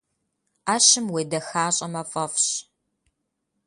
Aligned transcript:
Ӏэщым 0.65 1.05
уедэхащӏэмэ 1.13 2.01
фӏэфӏщ. 2.11 2.47